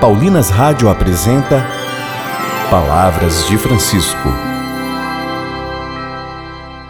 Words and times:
Paulinas 0.00 0.50
Rádio 0.50 0.90
apresenta 0.90 1.66
Palavras 2.70 3.46
de 3.48 3.56
Francisco. 3.56 4.28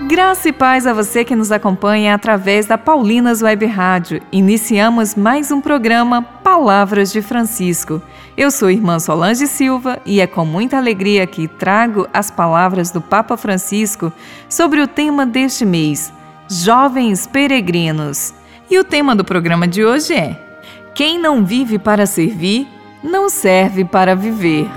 Graça 0.09 0.49
e 0.49 0.53
paz 0.53 0.89
a 0.89 0.93
você 0.93 1.25
que 1.25 1.37
nos 1.37 1.53
acompanha 1.53 2.17
através 2.17 2.67
da 2.67 2.77
Paulinas 2.77 3.43
Web 3.43 3.65
Rádio. 3.67 4.21
Iniciamos 4.33 5.15
mais 5.15 5.53
um 5.53 5.61
programa 5.61 6.21
Palavras 6.21 7.13
de 7.13 7.23
Francisco. 7.23 8.03
Eu 8.37 8.51
sou 8.51 8.71
irmã 8.71 8.99
Solange 8.99 9.47
Silva 9.47 10.01
e 10.05 10.21
é 10.21 10.27
com 10.27 10.45
muita 10.45 10.77
alegria 10.77 11.29
que 11.29 11.47
trago 11.47 12.09
as 12.13 12.29
palavras 12.29 12.91
do 12.91 13.01
Papa 13.01 13.37
Francisco 13.37 14.13
sobre 14.49 14.81
o 14.81 14.89
tema 14.89 15.25
deste 15.25 15.65
mês, 15.65 16.13
Jovens 16.51 17.25
Peregrinos. 17.25 18.35
E 18.69 18.81
o 18.81 18.85
tema 18.85 19.15
do 19.15 19.25
programa 19.25 19.69
de 19.69 19.85
hoje 19.85 20.13
é: 20.13 20.61
Quem 20.93 21.21
não 21.21 21.45
vive 21.45 21.79
para 21.79 22.05
servir, 22.05 22.76
não 23.07 23.29
serve 23.29 23.85
para 23.85 24.17
viver. 24.17 24.69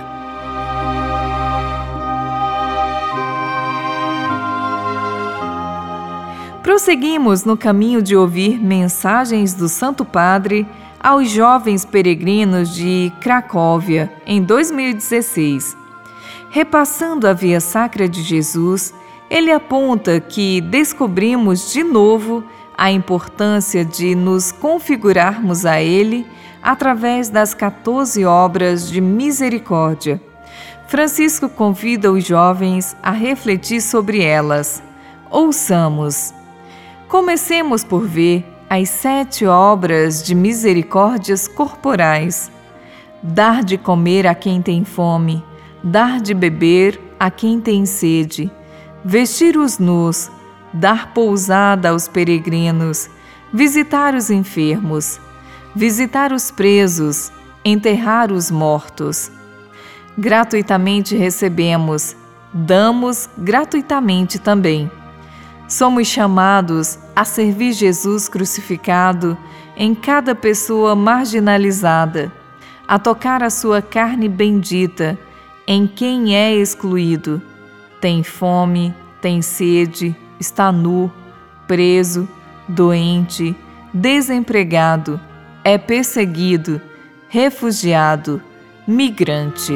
Prosseguimos 6.61 7.43
no 7.43 7.57
caminho 7.57 8.01
de 8.01 8.15
ouvir 8.15 8.61
mensagens 8.61 9.55
do 9.55 9.67
Santo 9.67 10.05
Padre 10.05 10.67
aos 10.99 11.29
jovens 11.29 11.83
peregrinos 11.83 12.75
de 12.75 13.11
Cracóvia 13.19 14.11
em 14.25 14.43
2016. 14.43 15.75
Repassando 16.51 17.27
a 17.27 17.33
via 17.33 17.59
sacra 17.59 18.07
de 18.07 18.21
Jesus, 18.21 18.93
ele 19.29 19.51
aponta 19.51 20.19
que 20.19 20.61
descobrimos 20.61 21.73
de 21.73 21.83
novo 21.83 22.43
a 22.77 22.91
importância 22.91 23.83
de 23.83 24.13
nos 24.15 24.51
configurarmos 24.51 25.65
a 25.65 25.81
Ele 25.81 26.25
através 26.61 27.29
das 27.29 27.53
14 27.53 28.25
obras 28.25 28.89
de 28.89 28.99
misericórdia. 29.01 30.21
Francisco 30.87 31.47
convida 31.47 32.11
os 32.11 32.25
jovens 32.25 32.95
a 33.01 33.11
refletir 33.11 33.81
sobre 33.81 34.23
elas. 34.23 34.81
Ouçamos. 35.29 36.33
Comecemos 37.07 37.83
por 37.83 38.07
ver 38.07 38.45
as 38.69 38.89
sete 38.89 39.45
obras 39.45 40.23
de 40.23 40.33
misericórdias 40.33 41.47
corporais: 41.47 42.51
dar 43.21 43.63
de 43.63 43.77
comer 43.77 44.27
a 44.27 44.35
quem 44.35 44.61
tem 44.61 44.83
fome, 44.83 45.43
dar 45.83 46.19
de 46.19 46.33
beber 46.33 46.99
a 47.19 47.29
quem 47.29 47.61
tem 47.61 47.85
sede, 47.85 48.51
vestir 49.03 49.57
os 49.57 49.77
nus, 49.77 50.31
dar 50.73 51.13
pousada 51.13 51.89
aos 51.89 52.07
peregrinos, 52.07 53.09
visitar 53.53 54.15
os 54.15 54.29
enfermos 54.29 55.19
visitar 55.75 56.33
os 56.33 56.51
presos, 56.51 57.31
enterrar 57.63 58.31
os 58.31 58.49
mortos. 58.49 59.31
Gratuitamente 60.17 61.15
recebemos, 61.15 62.15
damos 62.53 63.29
gratuitamente 63.37 64.39
também. 64.39 64.91
Somos 65.67 66.07
chamados 66.07 66.97
a 67.15 67.23
servir 67.23 67.73
Jesus 67.73 68.27
crucificado 68.27 69.37
em 69.77 69.93
cada 69.93 70.33
pessoa 70.33 70.95
marginalizada, 70.95 72.31
a 72.87 72.97
tocar 72.97 73.43
a 73.43 73.49
sua 73.49 73.81
carne 73.81 74.27
bendita 74.27 75.17
em 75.67 75.85
quem 75.85 76.35
é 76.35 76.55
excluído, 76.55 77.39
tem 78.01 78.23
fome, 78.23 78.93
tem 79.21 79.41
sede, 79.41 80.15
está 80.39 80.71
nu, 80.71 81.11
preso, 81.67 82.27
doente, 82.67 83.55
desempregado 83.93 85.19
é 85.69 85.77
perseguido, 85.77 86.81
refugiado, 87.27 88.41
migrante. 88.87 89.73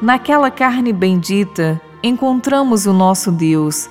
Naquela 0.00 0.50
carne 0.50 0.94
bendita 0.94 1.78
encontramos 2.02 2.86
o 2.86 2.94
nosso 2.94 3.30
Deus. 3.30 3.90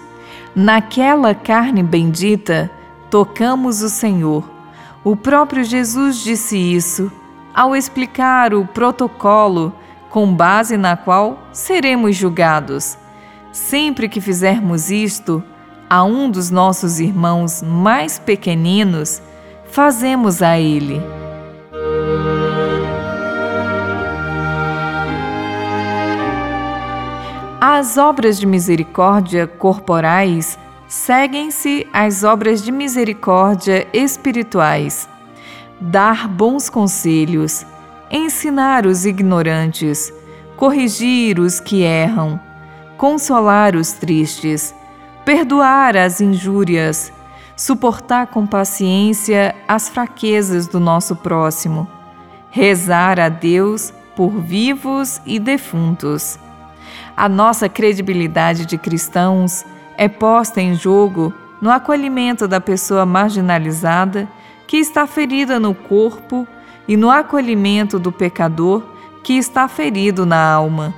Naquela 0.55 1.35
carne 1.35 1.83
bendita 1.83 2.71
tocamos 3.11 3.83
o 3.83 3.89
Senhor. 3.89 4.43
O 5.03 5.15
próprio 5.15 5.63
Jesus 5.63 6.17
disse 6.17 6.57
isso 6.57 7.11
ao 7.53 7.75
explicar 7.75 8.55
o 8.55 8.65
protocolo 8.65 9.71
com 10.09 10.33
base 10.33 10.77
na 10.77 10.97
qual 10.97 11.47
seremos 11.53 12.15
julgados. 12.15 12.97
Sempre 13.51 14.07
que 14.07 14.21
fizermos 14.21 14.91
isto 14.91 15.43
a 15.89 16.03
um 16.03 16.29
dos 16.29 16.49
nossos 16.49 16.99
irmãos 16.99 17.61
mais 17.61 18.19
pequeninos, 18.19 19.21
fazemos 19.71 20.41
a 20.41 20.59
ele. 20.59 21.01
As 27.59 27.97
obras 27.97 28.39
de 28.39 28.45
misericórdia 28.45 29.47
corporais 29.47 30.57
seguem-se 30.87 31.87
às 31.91 32.23
obras 32.23 32.63
de 32.63 32.71
misericórdia 32.71 33.87
espirituais. 33.93 35.09
Dar 35.79 36.27
bons 36.27 36.69
conselhos, 36.69 37.65
ensinar 38.09 38.85
os 38.85 39.05
ignorantes, 39.05 40.13
corrigir 40.55 41.39
os 41.39 41.59
que 41.59 41.83
erram, 41.83 42.39
consolar 42.97 43.75
os 43.75 43.93
tristes, 43.93 44.73
perdoar 45.23 45.95
as 45.95 46.19
injúrias, 46.19 47.13
suportar 47.55 48.27
com 48.27 48.45
paciência 48.45 49.55
as 49.67 49.87
fraquezas 49.87 50.67
do 50.67 50.79
nosso 50.79 51.15
próximo, 51.15 51.87
rezar 52.49 53.19
a 53.19 53.29
Deus 53.29 53.93
por 54.15 54.29
vivos 54.29 55.21
e 55.25 55.37
defuntos. 55.39 56.39
A 57.15 57.29
nossa 57.29 57.69
credibilidade 57.69 58.65
de 58.65 58.77
cristãos 58.77 59.63
é 59.95 60.07
posta 60.07 60.61
em 60.61 60.73
jogo 60.73 61.33
no 61.61 61.71
acolhimento 61.71 62.47
da 62.47 62.61
pessoa 62.61 63.05
marginalizada 63.05 64.27
que 64.67 64.77
está 64.77 65.07
ferida 65.07 65.59
no 65.59 65.73
corpo 65.73 66.47
e 66.87 66.95
no 66.95 67.09
acolhimento 67.09 67.99
do 67.99 68.11
pecador 68.11 68.83
que 69.23 69.33
está 69.33 69.67
ferido 69.67 70.25
na 70.25 70.39
alma. 70.39 70.93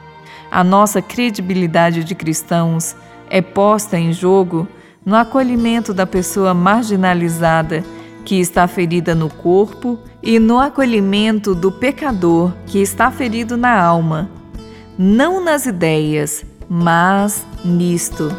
A 0.51 0.63
nossa 0.63 1.01
credibilidade 1.01 2.03
de 2.03 2.15
cristãos 2.15 2.95
é 3.29 3.41
posta 3.41 3.97
em 3.97 4.11
jogo 4.11 4.67
no 5.05 5.15
acolhimento 5.15 5.93
da 5.93 6.05
pessoa 6.05 6.53
marginalizada 6.53 7.83
que 8.25 8.39
está 8.39 8.67
ferida 8.67 9.15
no 9.15 9.29
corpo 9.29 9.97
e 10.21 10.39
no 10.39 10.59
acolhimento 10.59 11.55
do 11.55 11.71
pecador 11.71 12.51
que 12.65 12.79
está 12.79 13.09
ferido 13.09 13.55
na 13.57 13.81
alma, 13.81 14.29
não 14.97 15.43
nas 15.43 15.65
ideias, 15.65 16.45
mas 16.67 17.45
nisto. 17.63 18.29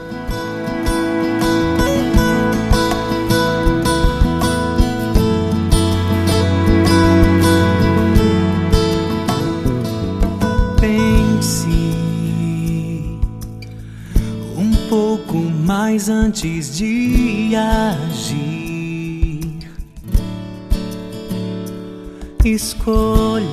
Mas 15.71 16.09
antes 16.09 16.77
de 16.77 17.55
agir, 17.55 19.59
escolha 22.45 23.45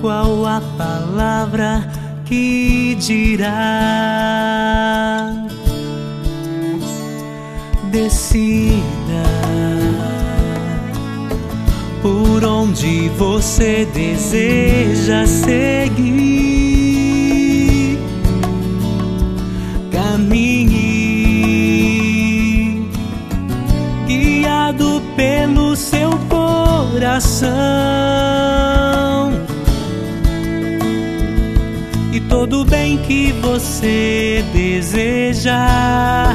qual 0.00 0.46
a 0.46 0.60
palavra 0.78 1.88
que 2.24 2.96
dirá. 3.00 3.50
Decida 7.90 9.01
onde 12.72 13.10
você 13.18 13.86
deseja 13.92 15.26
seguir. 15.26 16.72
caminhe, 19.90 20.78
guiado 24.06 25.02
pelo 25.14 25.76
seu 25.76 26.12
coração. 26.30 27.50
E 32.10 32.20
todo 32.20 32.64
bem 32.64 32.96
que 32.98 33.32
você 33.32 34.42
deseja, 34.54 36.34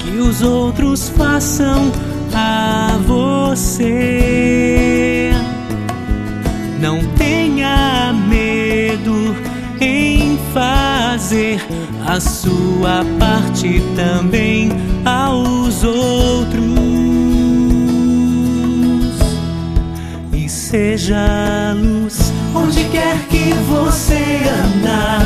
que 0.00 0.18
os 0.18 0.42
outros 0.42 1.08
façam 1.08 1.90
a 2.34 2.98
você. 3.06 4.10
Não 6.80 7.00
tenha 7.16 8.12
medo 8.28 9.36
em 9.80 10.38
fazer 10.52 11.64
a 12.06 12.20
sua 12.20 13.04
parte 13.18 13.82
também 13.96 14.70
aos 15.04 15.82
outros. 15.84 16.64
E 20.32 20.48
seja 20.48 21.74
luz 21.76 22.32
onde 22.54 22.84
quer 22.84 23.18
que 23.28 23.52
você 23.68 24.42
andar. 24.64 25.23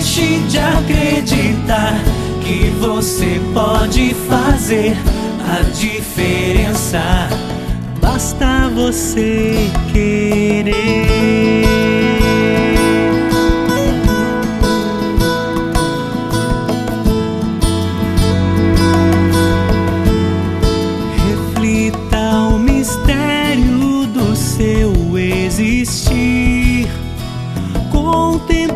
Deixe 0.00 0.38
de 0.48 0.58
acreditar 0.58 1.92
que 2.42 2.70
você 2.80 3.38
pode 3.52 4.14
fazer 4.14 4.96
a 5.46 5.62
diferença. 5.74 7.28
Basta 8.00 8.70
você 8.74 9.70
querer. 9.92 10.99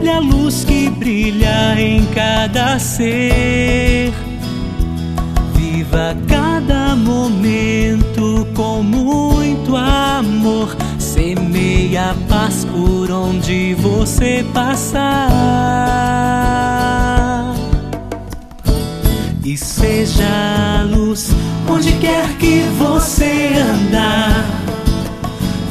A 0.08 0.18
luz 0.18 0.64
que 0.64 0.90
brilha 0.90 1.80
em 1.80 2.04
cada 2.06 2.78
ser. 2.78 4.12
Viva 5.54 6.16
cada 6.26 6.94
momento 6.96 8.46
com 8.54 8.82
muito 8.82 9.76
amor. 9.76 10.76
Semeia 10.98 12.10
a 12.10 12.14
paz 12.28 12.64
por 12.64 13.10
onde 13.10 13.74
você 13.74 14.44
passar. 14.52 15.30
E 19.44 19.56
seja 19.56 20.80
a 20.80 20.82
luz 20.84 21.30
onde 21.68 21.92
quer 21.92 22.28
que 22.38 22.62
você 22.78 23.52
andar. 23.56 24.44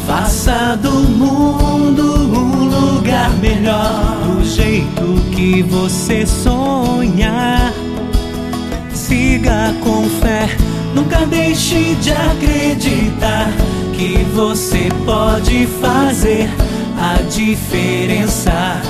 Faça 0.08 0.78
do 0.82 0.92
mundo 0.92 2.04
um 2.38 2.66
lugar 2.66 3.30
melhor 3.42 3.93
que 5.44 5.62
você 5.62 6.26
sonhar. 6.26 7.74
Siga 8.94 9.76
com 9.84 10.08
fé, 10.22 10.48
nunca 10.96 11.26
deixe 11.26 11.96
de 11.96 12.12
acreditar 12.12 13.52
que 13.94 14.20
você 14.34 14.88
pode 15.06 15.68
fazer 15.82 16.50
a 16.98 17.22
diferença. 17.24 18.82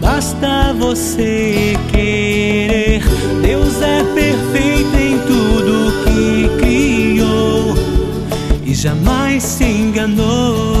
Basta 0.00 0.72
você 0.78 1.76
querer. 1.90 3.02
Deus 3.42 3.82
é 3.82 4.04
perfeito 4.14 4.96
em 4.96 5.18
tudo 5.26 6.04
que 6.04 6.48
criou 6.60 7.74
e 8.64 8.72
jamais 8.74 9.42
se 9.42 9.64
enganou. 9.64 10.79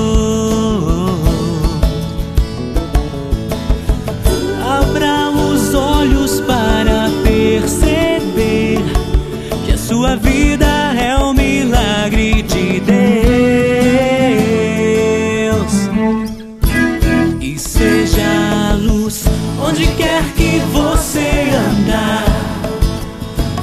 Onde 19.70 19.86
quer 19.94 20.24
que 20.34 20.58
você 20.72 21.48
andar. 21.54 22.24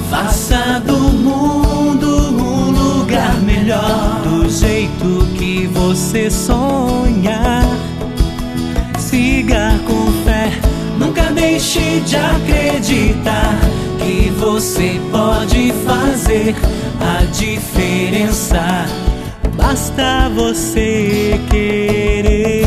Faça 0.09 0.81
do 0.85 0.97
mundo 0.97 2.07
um 2.07 2.71
lugar 2.71 3.35
melhor 3.41 4.21
do 4.23 4.49
jeito 4.49 5.27
que 5.37 5.67
você 5.67 6.31
sonhar. 6.31 7.65
Siga 8.97 9.77
com 9.85 10.11
fé, 10.23 10.51
nunca 10.97 11.23
deixe 11.23 11.99
de 11.99 12.15
acreditar 12.15 13.59
que 13.99 14.29
você 14.39 15.01
pode 15.11 15.73
fazer 15.85 16.55
a 17.01 17.25
diferença. 17.25 18.85
Basta 19.57 20.29
você 20.33 21.37
querer. 21.49 22.66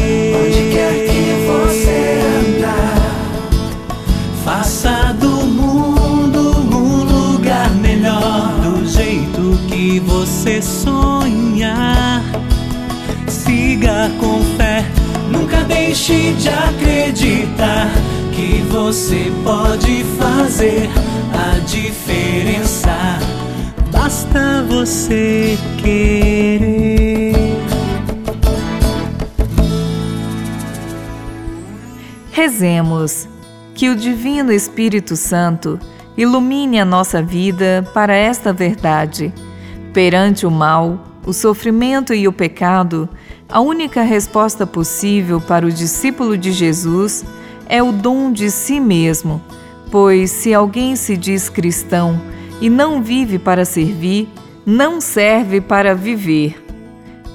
Com 14.18 14.42
fé, 14.56 14.82
nunca 15.30 15.58
deixe 15.64 16.32
de 16.32 16.48
acreditar 16.48 17.86
que 18.34 18.62
você 18.70 19.30
pode 19.44 20.04
fazer 20.18 20.88
a 21.34 21.58
diferença. 21.66 22.96
Basta 23.92 24.64
você 24.66 25.58
querer. 25.82 27.34
Rezemos 32.32 33.28
que 33.74 33.90
o 33.90 33.94
Divino 33.94 34.50
Espírito 34.50 35.14
Santo 35.14 35.78
ilumine 36.16 36.80
a 36.80 36.86
nossa 36.86 37.22
vida 37.22 37.86
para 37.92 38.14
esta 38.14 38.50
verdade. 38.50 39.30
Perante 39.92 40.46
o 40.46 40.50
mal, 40.50 41.04
o 41.26 41.34
sofrimento 41.34 42.14
e 42.14 42.26
o 42.26 42.32
pecado, 42.32 43.06
a 43.50 43.60
única 43.60 44.02
resposta 44.02 44.66
possível 44.66 45.40
para 45.40 45.66
o 45.66 45.72
discípulo 45.72 46.38
de 46.38 46.52
Jesus 46.52 47.24
é 47.68 47.82
o 47.82 47.92
dom 47.92 48.32
de 48.32 48.50
si 48.50 48.80
mesmo, 48.80 49.40
pois 49.90 50.30
se 50.30 50.54
alguém 50.54 50.96
se 50.96 51.16
diz 51.16 51.48
cristão 51.48 52.20
e 52.60 52.70
não 52.70 53.02
vive 53.02 53.38
para 53.38 53.64
servir, 53.64 54.28
não 54.64 55.00
serve 55.00 55.60
para 55.60 55.94
viver. 55.94 56.62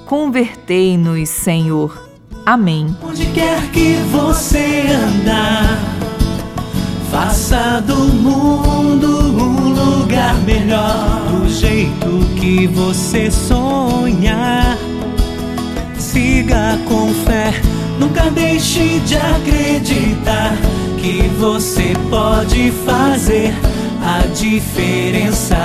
Convertei-nos, 0.06 1.28
Senhor. 1.28 2.08
Amém. 2.44 2.96
Onde 3.02 3.26
quer 3.26 3.60
que 3.72 3.94
você 4.12 4.86
andar, 4.88 5.80
faça 7.10 7.80
do 7.80 7.96
mundo 7.96 9.08
um 9.08 10.00
lugar 10.00 10.34
melhor 10.42 11.26
do 11.30 11.48
jeito 11.48 12.20
que 12.40 12.66
você 12.68 13.30
sonhar. 13.30 14.78
Siga 15.98 16.78
com 16.88 17.12
fé, 17.24 17.52
nunca 17.98 18.30
deixe 18.30 19.00
de 19.00 19.16
acreditar 19.16 20.52
que 20.98 21.22
você 21.38 21.92
pode 22.10 22.70
fazer 22.84 23.52
a 24.02 24.26
diferença. 24.28 25.56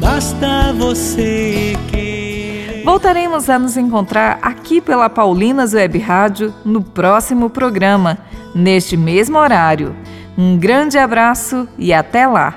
Basta 0.00 0.72
você 0.72 1.76
querer. 1.90 2.82
Voltaremos 2.84 3.50
a 3.50 3.58
nos 3.58 3.76
encontrar 3.76 4.38
aqui 4.42 4.80
pela 4.80 5.10
Paulinas 5.10 5.74
Web 5.74 5.98
Rádio 5.98 6.54
no 6.64 6.82
próximo 6.82 7.50
programa, 7.50 8.18
neste 8.54 8.96
mesmo 8.96 9.38
horário. 9.38 9.94
Um 10.36 10.56
grande 10.56 10.98
abraço 10.98 11.68
e 11.76 11.92
até 11.92 12.26
lá! 12.26 12.54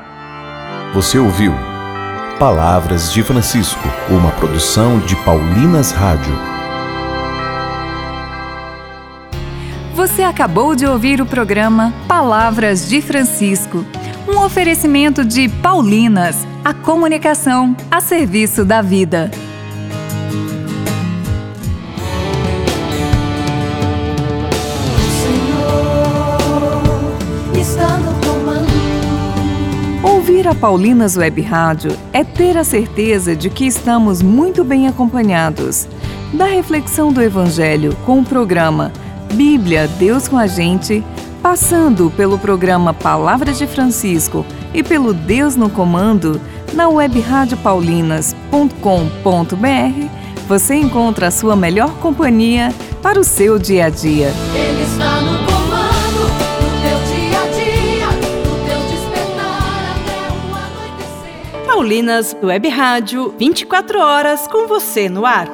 Você 0.93 1.17
ouviu 1.17 1.53
Palavras 2.41 3.13
de 3.13 3.21
Francisco, 3.21 3.87
uma 4.09 4.31
produção 4.31 4.97
de 4.97 5.15
Paulinas 5.17 5.91
Rádio. 5.91 6.50
Você 10.01 10.23
acabou 10.23 10.75
de 10.75 10.83
ouvir 10.83 11.21
o 11.21 11.27
programa 11.27 11.93
Palavras 12.07 12.89
de 12.89 13.03
Francisco, 13.03 13.85
um 14.27 14.39
oferecimento 14.39 15.23
de 15.23 15.47
Paulinas, 15.47 16.37
a 16.65 16.73
comunicação 16.73 17.77
a 17.91 18.01
serviço 18.01 18.65
da 18.65 18.81
vida. 18.81 19.29
Senhor, 25.21 26.41
está 27.55 27.99
no 27.99 28.11
comando. 28.25 28.71
Ouvir 30.01 30.47
a 30.47 30.55
Paulinas 30.55 31.15
Web 31.15 31.43
Rádio 31.43 31.95
é 32.11 32.23
ter 32.23 32.57
a 32.57 32.63
certeza 32.63 33.35
de 33.35 33.51
que 33.51 33.67
estamos 33.67 34.23
muito 34.23 34.63
bem 34.63 34.87
acompanhados. 34.87 35.87
Da 36.33 36.45
reflexão 36.45 37.13
do 37.13 37.21
Evangelho 37.21 37.95
com 38.03 38.21
o 38.21 38.25
programa 38.25 38.91
Bíblia 39.31 39.87
Deus 39.87 40.27
com 40.27 40.37
a 40.37 40.47
Gente, 40.47 41.03
Passando 41.41 42.11
pelo 42.11 42.37
programa 42.37 42.93
Palavras 42.93 43.57
de 43.57 43.65
Francisco 43.65 44.45
e 44.75 44.83
pelo 44.83 45.11
Deus 45.11 45.55
no 45.55 45.71
Comando, 45.71 46.39
na 46.73 46.87
web 46.87 47.19
radiopaulinas.com.br, 47.19 50.07
você 50.47 50.75
encontra 50.75 51.25
a 51.27 51.31
sua 51.31 51.55
melhor 51.55 51.95
companhia 51.95 52.71
para 53.01 53.19
o 53.19 53.23
seu 53.23 53.57
dia 53.57 53.85
a 53.85 53.89
dia. 53.89 54.31
Ele 54.53 54.83
está 54.83 55.19
no 55.21 55.39
comando 55.39 56.29
do 56.59 56.69
teu 56.83 56.99
dia 57.09 57.41
a 57.41 57.47
dia, 57.47 58.05
do 58.21 58.65
teu 58.67 58.79
despertar 58.91 59.95
até 59.95 60.29
o 60.29 60.53
anoitecer. 60.53 61.65
Paulinas 61.65 62.37
Web 62.43 62.69
Rádio, 62.69 63.33
24 63.39 63.99
horas 63.99 64.47
com 64.47 64.67
você 64.67 65.09
no 65.09 65.25
ar. 65.25 65.47